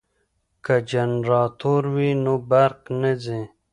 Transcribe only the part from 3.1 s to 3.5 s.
ځي.